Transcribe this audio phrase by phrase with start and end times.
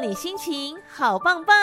[0.00, 1.56] 你心情好棒棒。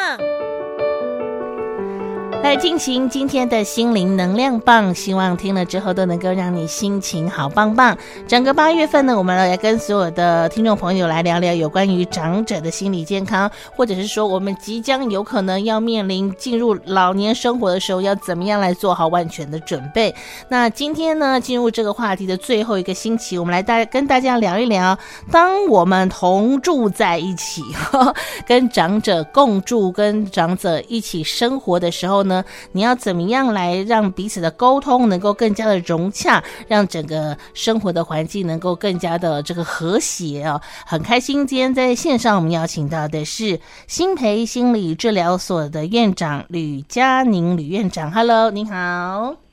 [2.44, 7.98] 来进行今天的心灵能量棒，希望听了之后都能够让你心情好棒棒。
[8.26, 20.16] 整个八月份呢，我们来跟所有的听众朋友来聊聊有关于长者的心理健康，或者是说我们即将有可能要面临进入老年生活的时候，要怎么样来做好万全的准备。
[20.48, 24.98] 那今天呢，进入这个话题的最后一个星期，我们来大跟大家聊一聊，
[25.30, 28.16] 当我们同住在一起，呵 呵
[28.48, 32.37] 跟长者共住，跟长者一起生活的时候呢，
[32.72, 40.62] 你要怎么样来让彼此的沟通能够更加的融洽，让整个生活的环境能够更加的这个和谐哦？
[40.86, 48.12] 很开心，今天在线上我们邀请到的是新培心理治疗所的院长吕佳宁吕院长。
[48.12, 49.47] Hello，您好。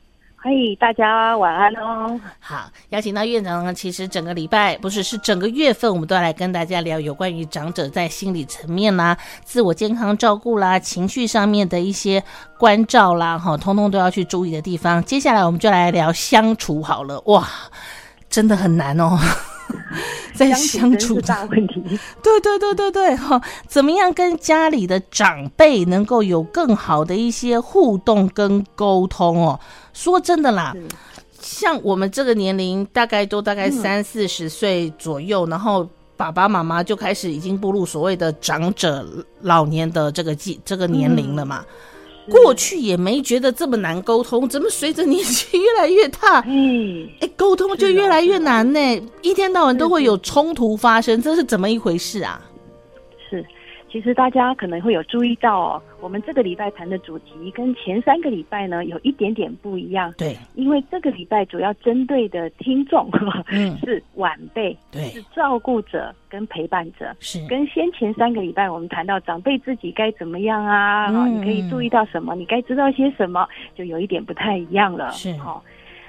[0.47, 2.21] 嘿，大家晚安哦。
[2.39, 12.23] 好，邀请到院长呢，其实整个礼拜不是，是整个月份，我们都要来跟大家聊有关于长者在心理层面啦、自我健康照顾啦、情绪上面的一些
[12.59, 15.03] 关照啦，哈，通通都要去注意的地方。
[15.03, 17.47] 接下来我们就来聊相处好了，哇，
[18.29, 19.17] 真的很难哦。
[20.33, 21.81] 在相处大问题，
[22.21, 29.59] 对对对对对哈，怎么样跟家里的长辈能够有更好的一些互动跟沟通哦？
[29.93, 30.75] 说真的啦，
[31.39, 35.87] 像我们这个年龄，大概都大概三四十岁左右，然后
[36.17, 39.07] 爸爸妈妈就开始已经步入所谓的长者
[39.41, 41.63] 老年的这个季这个年龄了嘛。
[42.29, 48.79] 过去也没觉得这么难沟通，怎么随着年纪越来越大，嗯，哎，沟通就越来越难呢？
[49.21, 52.41] 一天到晚都会有冲突发生，这是怎么一回事啊？
[53.95, 60.13] 其实大家可能会有注意到哦，我们这个礼拜谈的主题跟前三个礼拜呢有一点点不一样。
[60.17, 63.09] 对，因为这个礼拜主要针对的听众，
[63.47, 67.39] 嗯，是晚辈，对，是照顾者跟陪伴者，是。
[67.47, 75.09] 跟先前三个礼拜我们谈到长辈自己该怎么样啊，嗯，你可以注意到什么，你该知道些什么，就有一点不太一样了。
[75.11, 75.63] 是，好，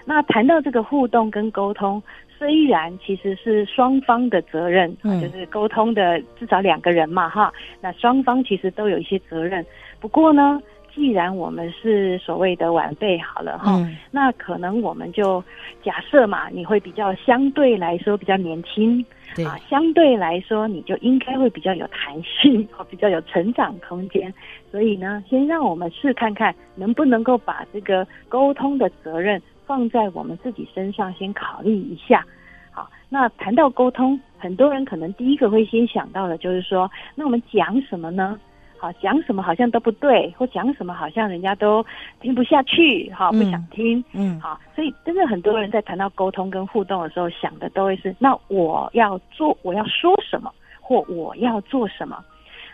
[0.05, 2.03] 那谈到这个互动跟沟通。
[2.39, 9.65] 虽然其实是双方的责任，嗯，就是沟通的至少两个人嘛，哈，那双方其实都有一些责任。
[10.01, 10.61] 不过呢，
[10.95, 15.43] 既然我们是所谓的晚辈，好了哈，嗯，那可能我们就
[15.83, 19.05] 假设嘛，你会比较相对来说比较年轻，
[19.47, 24.33] 啊，相对来说你就应该会比较有弹性， 比较有成长空间。
[24.71, 29.41] 所以呢，先让我们试看看能不能够把这个沟通的责任。
[29.67, 32.25] 放在我们自己身上，先考虑一下。
[32.71, 38.39] 好，那谈到沟通，很多人可能第一个会先想到的就是说，那我们讲什么呢？
[38.79, 41.85] 好，讲什么好像都不对，或讲什么好像人家都
[42.21, 44.05] 听不下去，哈，不想听。
[44.13, 52.23] 嗯，好，所以真的很多人在谈到沟通跟互动的时候，想的都会是，那我要做，我要说什么，或我要做什么。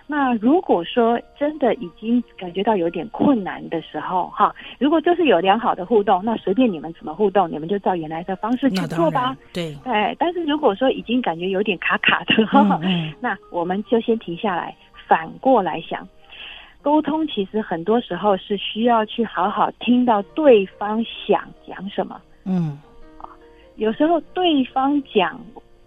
[0.07, 9.37] 那如果说真的已经感觉到有点困难的时候，哈，如果就是有良好的互动，那随便你们怎么互动，你们就照原来的方式去做吧。
[9.53, 10.15] 对，哎。
[10.19, 14.77] 但是如果说已经感觉有点卡卡的，哈、嗯嗯， 那我们就先停下来，
[15.07, 16.07] 反过来想，
[16.83, 22.21] 沟通其实很多时候是需要去好好听到对方想讲什么。
[22.45, 22.79] 嗯，
[23.77, 25.41] 有时候对方讲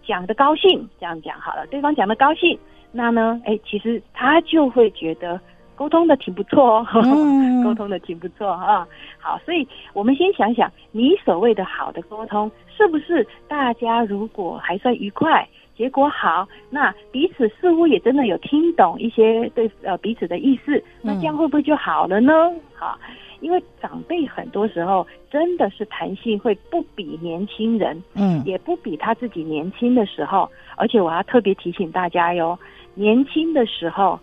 [0.04, 2.58] 讲的高兴，这样讲好了，对方讲的高兴。
[2.96, 3.38] 那呢？
[3.44, 5.38] 哎，其实他就会觉得
[5.74, 8.88] 沟通的挺不错哦，嗯、 沟通的挺不错啊。
[9.18, 15.46] 好，所以我们先想想，你所谓的好的沟通，是不是大家如果还算愉快，
[15.76, 22.32] 结果好，那彼此似乎也真的有听懂一些对呃彼此的意思，那这样会不会就好了呢？
[22.74, 22.98] 好。
[23.40, 30.50] 因为长辈很多时候真的是弹性会不比年轻人，嗯，也不比他自己年轻的时候。
[30.74, 32.58] 而且我要特别提醒大家哟，
[32.96, 34.18] 年轻的时候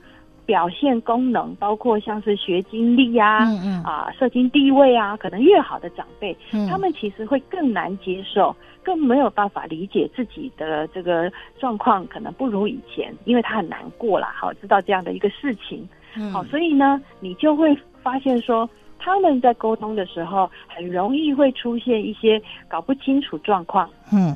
[0.45, 8.53] 表现功能，包括像是学经历啊，嗯嗯，啊，社经地位啊，可能越好的长辈，嗯，他们其实会更难接受，
[8.84, 15.87] 更没有办法理解自己的这个状况，可能不如以前，因为他很难过啦，好，知道这样的一个事情，
[16.34, 18.70] 好，所以呢，你就会发现说。
[19.05, 24.34] 他们在沟通的时候，很容易会出现一些搞不清楚状况，嗯，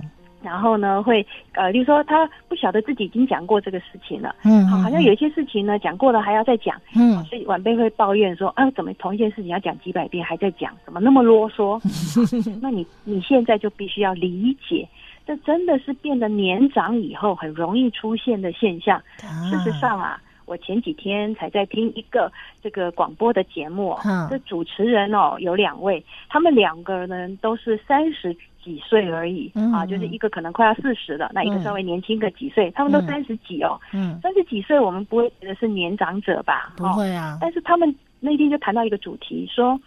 [0.48, 11.78] 然后呢，会呃，比如说他不晓得自己已经讲过这个事情了，嗯，好，好像有一些事情呢讲过了还要再讲，嗯，所以晚辈会抱怨说，啊，怎么同一件事情要讲几百遍还在讲，怎么那么啰嗦？
[12.62, 14.88] 那你你现在就必须要理解，
[15.26, 19.02] 这真的是变得年长以后很容易出现的现象。
[19.50, 20.18] 事实上啊。
[20.48, 22.32] 我前几天才在听一个
[22.64, 23.94] 这个广播的节目，
[24.30, 28.34] 这主持人哦有两位，他们两个人都是三十
[28.68, 36.74] 几岁而已、嗯、啊，就是一个可能快要四十了，那一个稍微年轻个几岁，嗯、他们都三十几哦，嗯，三十几岁我们不会觉得是年长者吧？
[36.76, 39.80] 不会啊，哦、但是他们那天就谈到一个主题，说，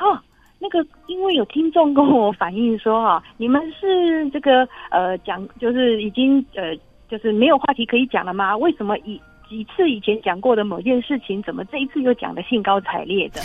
[0.00, 0.18] 哦，
[0.58, 6.76] 那个因为有听众跟我反映说，哈、哦，你们是这个呃讲就是已经呃
[7.08, 8.56] 就是没有话题可以讲了吗？
[8.56, 13.40] 为什么以几次以前讲过的某件事情，怎么这一次又讲的兴高采烈的？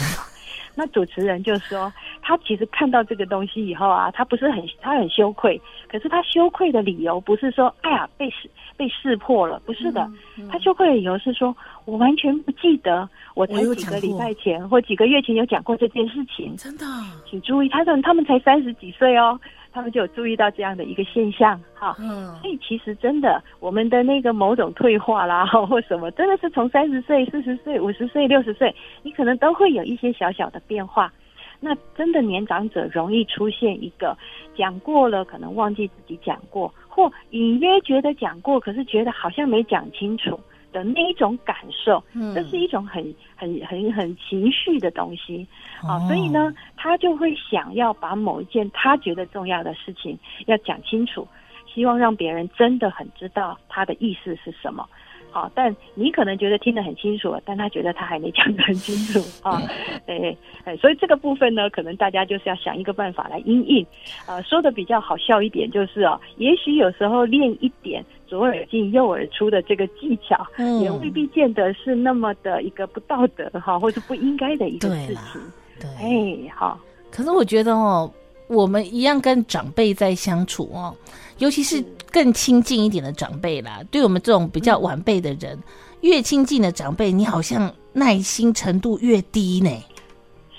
[0.75, 1.91] 那主持人就说，
[2.21, 5.59] 他其实看到这个东西以后啊，他不是很他很羞愧，
[5.89, 10.01] 可是他羞愧的理由不是说，哎呀被识被识破了，不是的，
[10.37, 11.55] 嗯嗯、他羞愧的理由是说，
[11.85, 16.85] 我完全不记得我才几个礼拜前或几个月前有讲过这件事情，真的，
[17.29, 19.39] 请注意，他说他们才三十几岁哦。
[19.73, 31.11] 他们就有注意到这样的一个现象，哈，嗯，所以其实真的，我们的那个某种退化啦， 或什么，真的是从三十岁、四十岁、五十岁、六十岁，你可能都会有一些小小的变化。
[31.59, 34.15] 那真的年长者容易出现一个
[34.55, 40.39] 讲过了，可能忘记自己讲过，或隐约觉得讲过，可是觉得好像没讲清楚。
[40.73, 42.03] 的那一种感受，
[42.33, 43.01] 这是一种很
[43.37, 45.47] 很很很情绪的东西。
[45.81, 51.25] 啊，所以呢，他就会想要把某一件他觉得重要的事情要讲清楚，
[51.73, 54.85] 希望让别人真的很知道他的意思是什么。
[55.33, 59.59] 好，但你可能觉得听得很清楚，但他觉得他还没讲得很清楚 啊。
[60.05, 63.83] 哎，哎，所以这个部分呢，可能大家就是要想一个办法来因应。
[64.27, 75.41] 啊，说的比较好笑一点，就是啊，也许有时候练一点左耳进右耳出的这个技巧，嗯，也未必见得是那么的一个不道德哈，或者不应该的一个事情。
[75.79, 76.79] 对，哎，好。
[77.09, 78.11] 可是我觉得哦，
[78.47, 80.95] 我们一样跟长辈在相处哦。
[81.39, 81.83] 尤其是
[82.13, 85.57] 更亲近一点的长辈啦，对我们这种比较晚辈的人，
[86.01, 89.69] 越亲近的长辈，你好像耐心程度越低呢。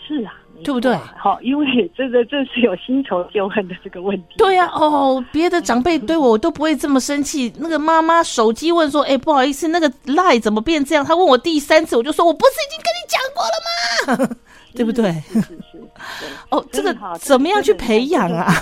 [0.06, 0.34] 是啊，
[0.64, 0.94] 对不对？
[1.16, 1.66] 好，因为
[1.96, 4.34] 这个这是有新仇旧恨的这个问题。
[4.36, 7.52] 对呀，哦，别的长辈对我我都不会这么生气。
[7.58, 14.34] 那个妈妈手机问说：“哎，不好意思，那个 LINE 怎么变这样？”他问我第三次，我就说：“我不是已经跟你讲过了吗？”
[14.74, 15.12] 对不对？
[15.32, 15.80] 是是是。
[16.50, 18.52] 哦，这个怎么样去培养啊？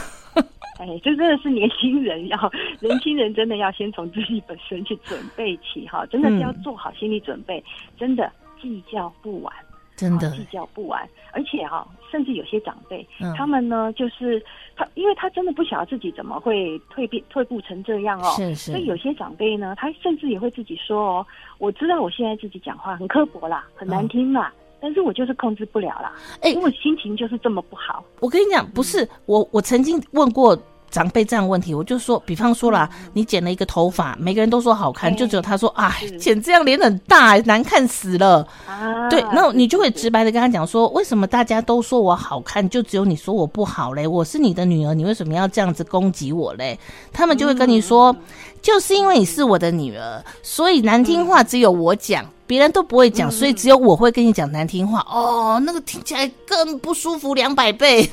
[0.89, 7.65] 哎，这真的是年轻人要，年轻人真的要先从自己本身去准备起哈，真的是要做好心理准备，嗯、
[7.99, 8.31] 真的
[8.61, 9.55] 计较不完，
[9.97, 14.43] 真的计较不完，而且哈，甚至有些长辈，嗯、他们呢，就是
[14.77, 21.27] 他，因为他真的不晓得自己怎么会蜕变退步成这样哦，是是，所以有些长辈呢，他甚至也会自己说哦，
[21.59, 24.53] 我知道我现在自己讲话很刻薄啦，很难听啦。
[24.57, 28.05] 嗯但是我就是控制不了啦，哎、欸，因为心情就是这么不好。
[28.19, 30.61] 我跟你讲，不是我，我曾经问过
[30.93, 35.91] 长辈这样问题，我就说，比方说啦，嗯、你剪了一个头发，每个人都说好看，欸、就只有他说，哎，
[36.21, 38.47] 剪这样脸很大，难看死了。
[38.69, 44.07] 啊，对，那你就会直白的跟他讲说，为什么大家都说我好看，就只有你说我不好嘞？
[44.07, 46.79] 我是你的女儿，你为什么要这样子攻击我嘞？
[47.13, 48.19] 他们就会跟你说，嗯、
[48.61, 52.23] 就是因为你是我的女儿，所以难听话只有我讲。
[52.23, 54.99] 嗯别人都不会讲，所以只有我会跟你讲难听话。
[55.11, 58.07] 嗯、哦，那个听起来更不舒服两百倍。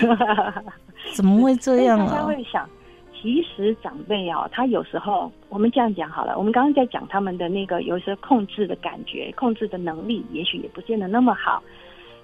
[1.14, 2.06] 怎么会这样啊？
[2.06, 2.68] 大家会想，
[3.12, 6.36] 其实长辈啊，他有时候我们这样讲好了。
[6.38, 11.62] 我们刚刚在讲他们的那个有时候控制的感觉、控制的能力，也许也不见得那么好。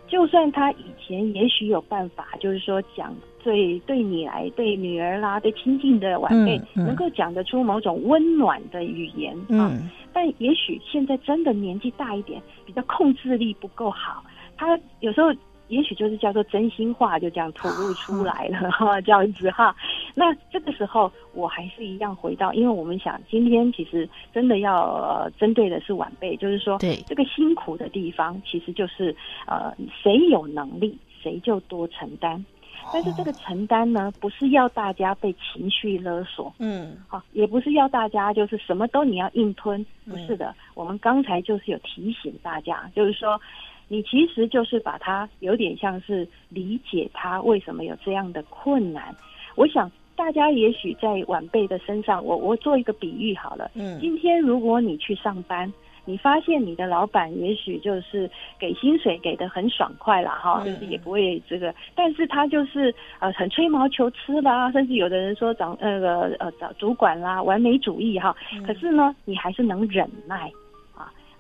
[0.07, 9.73] 就算他以前也许有办法，就是说讲对对你来对女儿啦，对亲近的晚辈，嗯嗯、能够讲得出某种温暖的语言啊。
[9.73, 14.23] 嗯但也许现在真的年纪大一点，比较控制力不够好，
[14.57, 15.35] 他有时候
[15.75, 19.75] 也许就是叫做真心话就这样吐露出 来了哈，这样子哈。
[20.15, 29.15] 那这个时候我还是一样回到，因为我们想今天其实真的要呃针对的是晚辈，就是说对这个辛苦的地方，其实就是
[29.47, 32.45] 呃谁有能力谁就多承担。
[32.93, 40.49] 但是这个承担呢，不是要大家被情绪勒索，嗯，好，也不是要大家就是什么都你要硬吞，不是的。
[40.49, 43.41] 嗯、我们刚才就是有提醒大家，就是说，
[43.89, 49.15] 你其实就是把它有点像是理解他为什么有这样的困难。
[49.57, 55.73] 我想大家也许在晚辈的身上，我我做一个比喻好了，嗯，今天如果你去上班。
[56.07, 68.37] 你发现你的老板也许就是给薪水给的很爽快了，哈，就是也不会这个，但是他就是呃很吹毛求疵啦，甚至有的人说长那个呃找主管啦，完美主义哈，
[68.67, 70.51] 可是呢你还是能忍耐啊，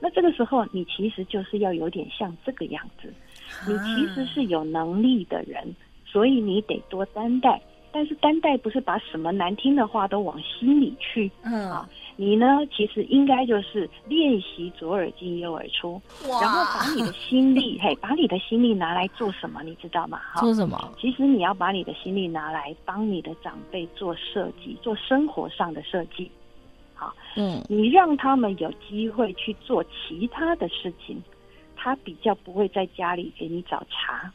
[0.05, 3.11] 那这个时候你其实就是要有点像这个样子，
[3.67, 7.59] 你其实是有能力的人，所以你得多担待。
[7.91, 20.21] 但是担待不是把什么难听的话都往心里去，嗯啊，你呢其实应该就是练习左耳进右耳出，然后把你的心力， 嘿，把你的心力拿来做什么，你知道吗？
[20.39, 20.93] 做什么？
[21.01, 26.29] 其实你要把你的心力拿来帮你的长辈做设计，做生活上的设计，
[26.95, 31.23] 好，嗯，你让他们有机会去做其他的事情，
[31.77, 34.33] 他比较不会在家里给你找茬。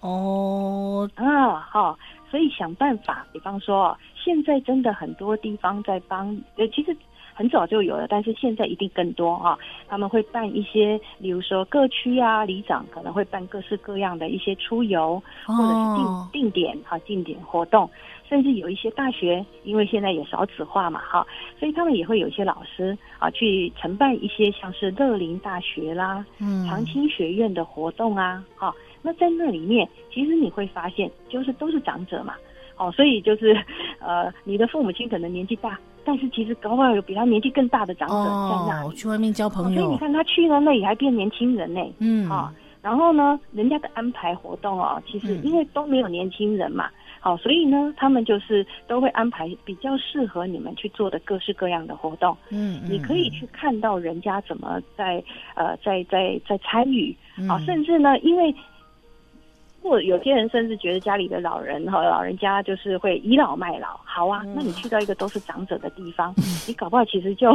[0.00, 1.98] 哦，啊，好。
[2.28, 6.94] 所以想办法，比方说，现在真的很多地方在帮，呃，其实
[7.32, 9.56] 很早就有了，但是现在一定更多啊。
[9.86, 17.88] 他们会办一些，比如说各区啊，里长可能会办各式各样的一些出游，或者是定定点哈，定点活动，
[18.28, 21.26] 甚至有一些大学，因为现在也少子化嘛，哈，
[21.58, 28.74] 所以他们也会有一些老师啊，去承办一些像是乐龄大学啦，嗯，长青学院的活动啊，哈。
[29.02, 32.34] 那在那里面，其实你会发现，就是都是长者嘛，
[32.76, 33.56] 哦，所以就是，
[34.00, 39.80] 呃，你的父母亲可能年纪大，但是其实搞不好有比他年纪更大的长者在那里，哦，去外面交朋友。
[39.80, 42.52] 所以你看他去了那里还变年轻人呢，嗯，啊，
[42.82, 55.22] 然后呢，人家的安排活动哦，其实因为都没有年轻人嘛，好，所以呢，他们就是都会安排比较适合你们去做的各式各样的活动，嗯，你可以去看到人家怎么在
[55.54, 57.14] 呃在在在参与，
[57.48, 58.54] 啊，甚至呢，因为。
[59.82, 66.34] 或有些人甚至觉得家里的老人和老人家就是会倚老卖老，好啊，那你去到一个都是长者的地方，
[66.66, 67.52] 你搞不好其实就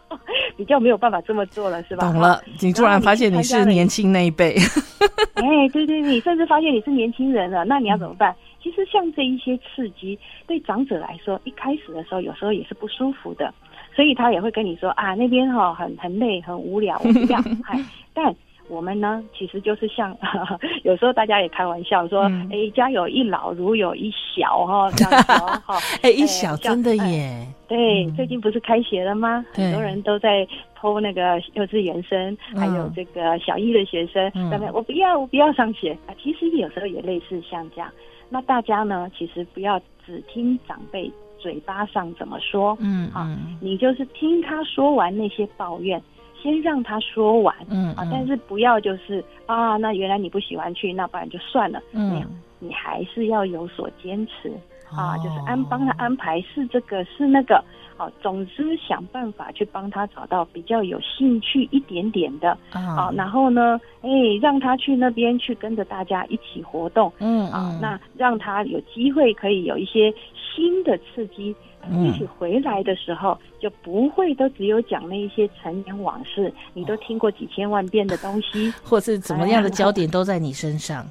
[0.56, 2.10] 比较没有办法这么做了，是吧？
[2.10, 4.56] 懂了，你突然发现你是年轻那一辈，
[5.34, 8.34] 哎，对对，你甚至发现你是年轻人了，那你要怎么办？
[8.64, 13.52] 其实像这一些刺激，对长者来说，一开始的时候有时候也是不舒服的，
[13.94, 18.34] 所以他也会跟你说啊，那边哈很很累，很无聊，我不要， 哎，但。
[18.66, 20.16] 我们呢，其实就是像
[20.84, 29.44] 有时候大家也开玩笑说，哎、嗯，家有一老如有一小哈， 这样子哦，哈，哎，一小真的耶，对，嗯、最近不是开学了吗？
[29.52, 30.48] 很多人都在
[30.80, 34.70] po 那个幼稚园生，嗯、还有这个小一的学生，对不对？
[34.72, 36.16] 我不要，我不要上学啊。
[36.18, 37.90] 其实有时候也类似像这样，
[38.34, 46.02] 那大家呢，其实不要只听长辈嘴巴上怎么说，嗯啊，你就是听他说完那些抱怨。
[46.42, 52.26] 先让他说完，嗯啊，但是不要就是啊，那原来你不喜欢去，那不然就算了，嗯，没有，
[52.58, 54.52] 你还是要有所坚持
[54.96, 57.62] 啊，就是安帮他安排是这个是那个，
[57.96, 64.08] 啊，总之想办法去帮他找到比较有兴趣一点点的啊，然后呢，哎，
[64.40, 70.12] 让他去那边去跟着大家一起活动，嗯啊，那让他有机会可以有一些
[70.54, 71.54] 新的刺激。
[72.02, 81.06] 一起回来的时候，就不会都只有讲那一些陈年往事，你都听过几千万遍的东西， 或是怎么样的焦点都在你身上，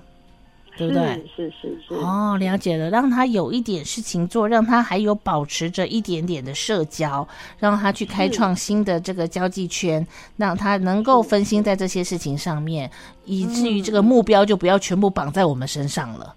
[0.78, 1.02] 对不对？
[1.36, 1.94] 是是是是。
[1.96, 7.28] 哦，了解了，让他有一点事情做，让他还有保持着一点点的社交，
[7.60, 10.06] 让他去开创新的这个交际圈，
[10.38, 12.90] 让他能够分心在这些事情上面，
[13.26, 16.36] 以至于这个目标就不要全部绑在我们身上了。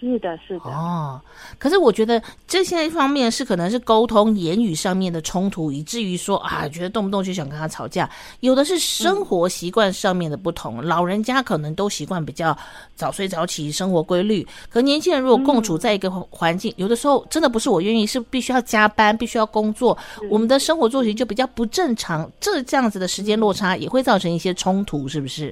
[0.00, 0.70] 是的，是的。
[0.70, 1.20] 哦，
[1.58, 8.08] 可是我觉得这些一方面是可能是沟通言语上面的冲突，以至于说啊，觉得动不动就想跟他吵架。
[8.38, 12.56] 有的是生活习惯上面的不同，嗯、老人家可能都习惯比较
[12.94, 14.46] 早睡早起，生活规律。
[14.70, 19.98] 可年轻人如果共处在一个环境，嗯、有的时候真的不是我愿意，是必须要加班，必须要工作，
[20.30, 22.30] 我们的生活作息就比较不正常。
[22.38, 25.50] 这这样子的时间落差也会造成一些冲突，是不是？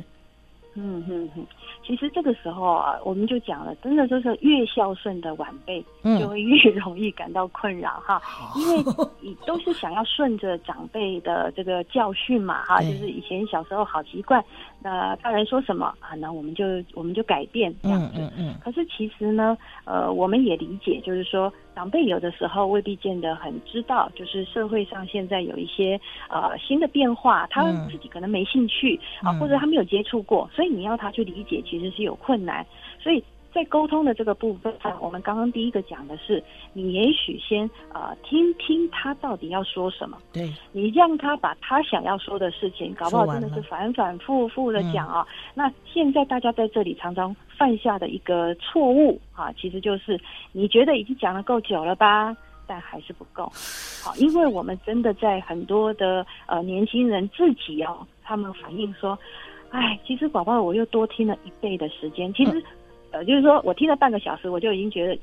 [0.74, 1.44] 嗯嗯嗯。
[1.86, 5.80] 其实这个时候啊，我们就讲了，真的就是越孝顺的晚辈，
[6.18, 8.20] 就会越容易感到困扰哈，
[8.56, 8.84] 嗯、因为
[9.20, 14.44] 你都是想要顺着长辈的这个教训嘛哈，就是以前小时候好习惯，
[14.80, 16.64] 那大人说什么啊，那我们就
[16.94, 18.20] 我们就改变这样子。
[18.20, 18.54] 嗯嗯。
[18.62, 21.52] 可是其实呢，呃，我们也理解，就是说。
[21.76, 32.64] 长辈有的时候未必见得很知道，就是社会上现在有一些呃新的变化，他自己可能没兴趣啊，或者他没有接触过，所以你要他去理解，其实是有困难，
[32.98, 33.22] 所以。
[33.56, 36.44] 在沟通的这个部分上，我们刚刚第一个讲的是，
[36.74, 45.26] 你也许先呃听听他到底要说什么，对，你让他把他想要说的事情，搞不好真的是反反复复的讲啊。
[45.26, 50.20] 嗯、那现在大家在这里常常犯下的一个错误啊，其实就是
[50.52, 52.36] 你觉得已经讲了够久了吧，
[52.66, 53.50] 但还是不够。
[54.04, 59.18] 好，因为我们真的在很多的呃年轻人自己哦，他们反映说，
[59.70, 62.62] 哎，其实宝宝我又多听了一倍的时间，其实。
[63.22, 65.18] 嗯就是说我听了半个小时，我就已经觉得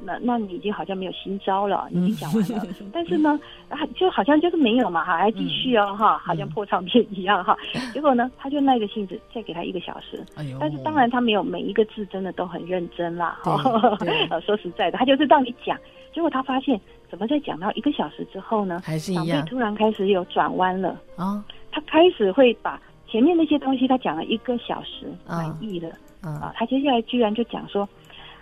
[0.00, 2.66] 那那你已经好像没有新招了，你已经讲完了。
[2.92, 7.56] 但是呢，啊，就好像就是没有嘛，哈，还继续哦，哈，好像破唱片一样哈。
[7.92, 10.24] 结果呢，他就耐着性子再给他一个小时。
[10.60, 13.38] 但是当然他没有每一个字真的都很认真啦。
[13.42, 15.76] 哈，说实在的，他就是让你讲。
[16.14, 16.80] 结果他发现，
[17.10, 21.44] 怎么在讲到一个小时之后呢，还是一样，突然开始有转弯了啊。
[21.70, 25.88] 他开始会把前面那些东西他讲了一个小时满意了
[26.22, 27.88] 啊，他接下来居然就讲说。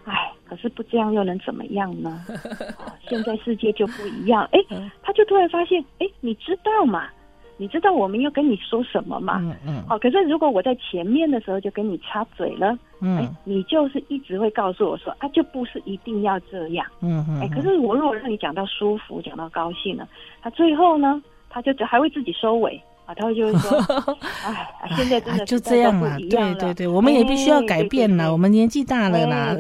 [0.09, 2.25] 哎，可是不这样又能怎么样呢？
[2.78, 4.49] 啊，现在世界就不一样。
[4.52, 4.61] 哎，
[5.02, 7.09] 他就突然发现，哎，你知道吗？
[7.56, 9.40] 你知道我们要跟你说什么吗？
[9.42, 9.83] 嗯嗯。
[9.88, 16.87] 好，可是如果我在前面的时候就跟你插嘴了，嗯，你就是一直会告诉我说，啊，就不是一定要这样。
[17.00, 17.40] 嗯嗯。
[17.40, 20.09] 哎，可是我如果让你讲到舒服，讲到高兴了，
[20.40, 22.80] 他最后呢，他就还会自己收尾。
[23.06, 23.78] 啊，他会就会说，
[24.42, 29.56] 哎，现在真的就这样了，对对对，我们也必须要改变了，我们年纪大了啦。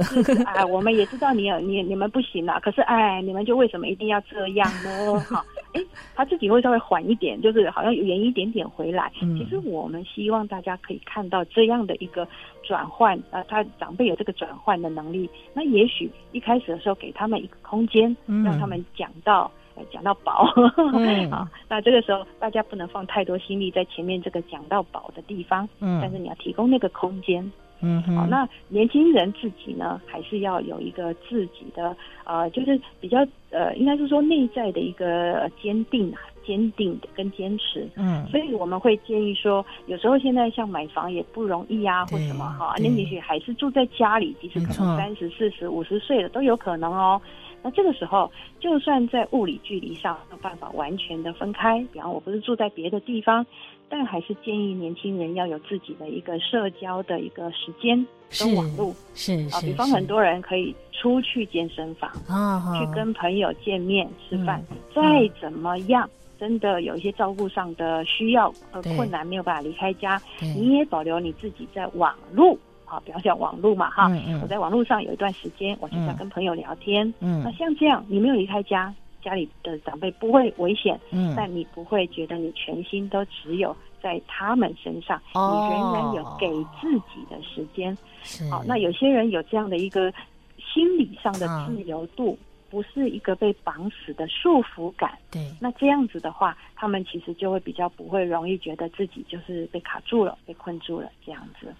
[0.46, 5.20] 哎，我们也知道你有你你们不行了，可是哎，你们就为什么一定要这样呢？
[5.20, 5.80] 哈，哎，
[6.16, 9.12] 他自己会稍微缓一点，就是好像圆一点点回来。
[9.20, 12.26] 其实我们希望大家可以看到这样的一个
[12.64, 15.30] 转换，啊，他长辈有这个转换的能力。
[15.54, 19.48] 那也许一开始的时候给他们一个空间，让他们讲到。
[19.92, 20.52] 讲到饱，
[20.94, 33.18] 嗯、 好，那这个时候大家不能放太多心力在前面这个讲到饱的地方，嗯，但是你要提供那个空间，嗯哼，好，那年轻人自己呢，还是要有一个自己的，呃，就是比较，
[33.50, 47.20] 呃，应该是说内在的一个坚定啊，坚定的跟坚持，嗯，所以我们会建议说，有时候现在像买房也不容易啊，或什么哈，那也许还是住在家里，即使可能三十四十五十岁了都有可能哦。
[47.66, 48.30] 那这个时候，
[48.60, 53.44] 就算在物理距离上没有办法完全的分开，比方我不是住在别的地方，
[53.88, 58.06] 但还是建议年轻人要有自己的一个社交的一个时间
[58.38, 66.08] 跟网络，是啊，比方很多人可以出去健身房啊，去跟朋友见面吃饭，再怎么样，
[66.38, 72.56] 真的有一些照顾上的需要和困难，没有办法离开家，你也保留你自己在网络。
[72.88, 74.08] 好，比方讲网络嘛，哈，
[74.40, 77.12] 我在网络上有一段时间，我就在跟朋友聊天。
[77.18, 86.48] 嗯，那像这样，你没有离开家，家里的长辈不会危险，嗯，但你不会觉得你全心都只有在他们身上，哦、你仍然有给
[86.80, 87.96] 自己的时间。
[88.22, 90.12] 是，好，那有些人有这样的一个
[90.58, 95.18] 心理上的自由度，嗯、不是一个被绑死的束缚感。
[95.32, 101.74] 对，那这样子的话，他们其实就会比较不会容易觉得自己就是被卡住了，被困住了这样子。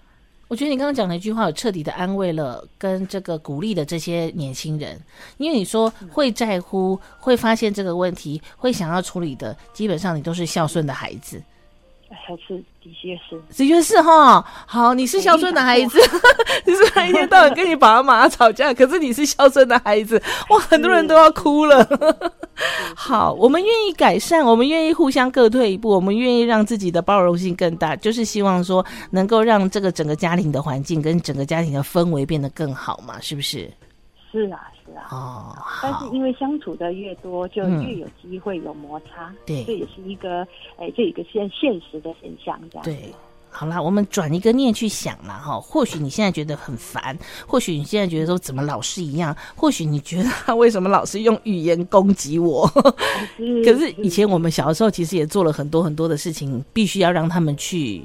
[0.47, 4.97] 我觉得你刚刚讲的一句话，有彻底的安慰了跟这个鼓励的这些年轻人，
[5.37, 11.41] 因为你说会在乎、会发现这个问题、会想要处理的，基本上你都是孝顺的孩子。
[12.09, 14.45] 还是的确是，的确是哈。
[14.65, 15.99] 好，你是孝顺的孩子，
[16.65, 21.85] 你是他一天到晚跟你爸爸妈妈吵架，可是你是孝顺的孩子， 哇，很多人都要哭了。
[22.95, 33.69] 好，我们愿意改善，我们愿意互相各退一步，我们愿意让自己的包容性更大，就是希望说能够让这个整个家庭的环境跟整个家庭的氛围变得更好嘛，是不是？
[34.31, 35.07] 是啊，是啊。
[35.11, 39.33] 哦，但是因为相处的越多，就越有机会有摩擦。
[39.45, 40.41] 对，这也是一个，
[40.77, 42.83] 哎，这一个现现实的现象，这样。
[42.83, 43.13] 对，
[43.49, 45.59] 好啦，我们转一个念去想了哈。
[45.59, 52.67] 或许你现在觉得很烦，或许你现在觉得说怎么老是一样，或许你觉得他为什么老是用语言攻击我？
[53.65, 58.03] 可是以前我们小的时候，其实也做了很多很多的事情，必须要让他们去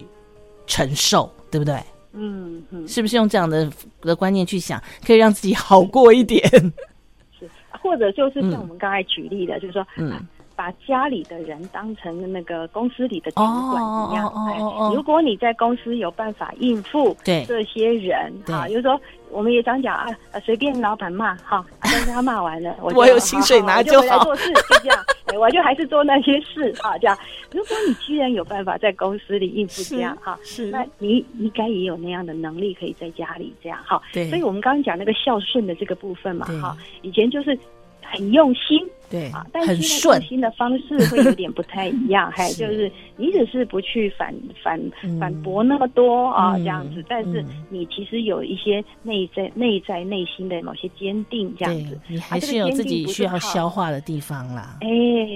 [0.66, 1.78] 承受，对不对？
[2.12, 3.70] 嗯嗯，是不是用这样的
[4.00, 6.42] 的观念去想，可以让自己好过一点？
[7.38, 7.48] 是，
[7.82, 10.20] 或者就是像我们刚才举例的，嗯、就是说，嗯。
[10.54, 14.28] 把家里的人当成那个公司里的主管一样。
[14.28, 14.58] 哎，
[14.94, 20.06] 如果你在公司有办法应付这些人，啊，比如说我们也常讲啊，
[20.44, 25.04] 随便老板骂哈，但是他骂完了， 我有薪水拿就好，做事，就这样，
[25.38, 27.18] 我就还是做那些事啊，这样。
[27.50, 34.00] 如果你居然有办法在公司里应付这样哈，是，那你应该也有那样的能力可以在家里这样哈。
[34.12, 37.58] 对，所以我们刚刚讲那个孝顺的这个部分嘛，哈，以前就是
[38.00, 38.88] 很用心。
[39.12, 44.80] 对啊，但是现在新的方式会有 点不太一样，还就是你只是不去反反
[45.20, 54.78] 反驳那么多啊，这样子，但是你其实有一些内在内在内心的某些坚定，这样子，你还是有自己需要消化的地方啦。
[54.80, 54.88] 哎，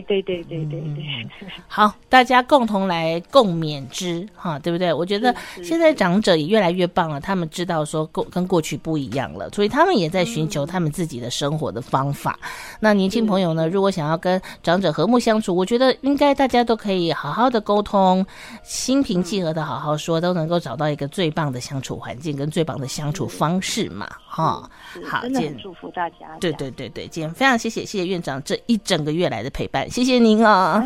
[0.08, 1.28] 对对对对对，
[1.68, 4.90] 好，大家共同来共勉之哈，对不对？
[4.90, 12.38] 我觉得现在长者也越来越棒了，他们知道说过跟过去不一样了，所以他们也在寻求他们自己的生活的方法。
[12.80, 13.65] 那年轻朋友呢？
[13.66, 18.24] 呢，如果想要跟长者和睦相处，我觉得应该大家都可以好好的沟通，
[18.62, 24.70] 心平气和的好好说，都能够找到一个最棒的相处环境跟最棒的相处方式嘛，哈。
[25.04, 26.16] 好，真的很祝福大家。
[26.40, 30.82] 对对对对，今天非常谢谢谢谢院长这一整个月来的陪伴，谢谢您哦。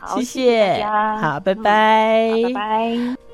[0.00, 3.31] 哎、谢谢，谢谢，好，拜拜，嗯、拜拜。